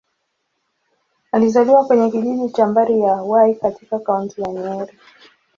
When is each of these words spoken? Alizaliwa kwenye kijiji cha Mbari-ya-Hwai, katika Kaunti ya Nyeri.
Alizaliwa 1.31 1.85
kwenye 1.85 2.11
kijiji 2.11 2.49
cha 2.49 2.67
Mbari-ya-Hwai, 2.67 3.55
katika 3.55 3.99
Kaunti 3.99 4.41
ya 4.41 4.47
Nyeri. 4.53 4.93